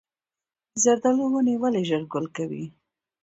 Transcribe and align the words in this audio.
د 0.73 0.75
زردالو 0.83 1.23
ونې 1.31 1.55
ولې 1.61 1.81
ژر 1.89 2.03
ګل 2.13 2.25
کوي؟ 2.35 2.63